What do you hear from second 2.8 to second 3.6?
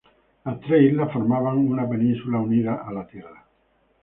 la tierra.